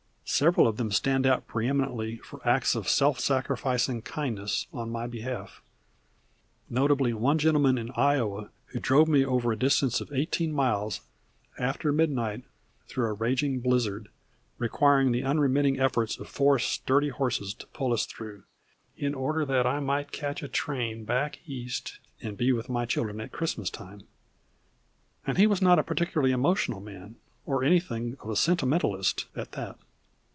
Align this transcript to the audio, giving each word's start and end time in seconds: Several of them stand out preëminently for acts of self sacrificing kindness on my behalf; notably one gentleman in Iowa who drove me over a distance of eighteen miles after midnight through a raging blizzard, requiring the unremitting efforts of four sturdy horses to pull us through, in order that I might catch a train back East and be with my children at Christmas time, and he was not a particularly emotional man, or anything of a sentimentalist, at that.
Several 0.33 0.65
of 0.65 0.77
them 0.77 0.91
stand 0.91 1.27
out 1.27 1.45
preëminently 1.45 2.21
for 2.21 2.39
acts 2.47 2.73
of 2.73 2.87
self 2.87 3.19
sacrificing 3.19 4.01
kindness 4.01 4.65
on 4.71 4.89
my 4.89 5.05
behalf; 5.05 5.61
notably 6.69 7.11
one 7.11 7.37
gentleman 7.37 7.77
in 7.77 7.91
Iowa 7.97 8.49
who 8.67 8.79
drove 8.79 9.09
me 9.09 9.25
over 9.25 9.51
a 9.51 9.59
distance 9.59 9.99
of 9.99 10.09
eighteen 10.13 10.53
miles 10.53 11.01
after 11.59 11.91
midnight 11.91 12.43
through 12.87 13.07
a 13.07 13.13
raging 13.13 13.59
blizzard, 13.59 14.07
requiring 14.57 15.11
the 15.11 15.21
unremitting 15.21 15.81
efforts 15.81 16.17
of 16.17 16.29
four 16.29 16.59
sturdy 16.59 17.09
horses 17.09 17.53
to 17.55 17.67
pull 17.67 17.91
us 17.91 18.05
through, 18.05 18.43
in 18.95 19.13
order 19.13 19.43
that 19.43 19.67
I 19.67 19.81
might 19.81 20.13
catch 20.13 20.41
a 20.41 20.47
train 20.47 21.03
back 21.03 21.39
East 21.45 21.99
and 22.21 22.37
be 22.37 22.53
with 22.53 22.69
my 22.69 22.85
children 22.85 23.19
at 23.19 23.33
Christmas 23.33 23.69
time, 23.69 24.07
and 25.27 25.37
he 25.37 25.45
was 25.45 25.61
not 25.61 25.77
a 25.77 25.83
particularly 25.83 26.31
emotional 26.31 26.79
man, 26.79 27.17
or 27.45 27.65
anything 27.65 28.15
of 28.21 28.29
a 28.29 28.37
sentimentalist, 28.37 29.25
at 29.35 29.51
that. 29.51 29.77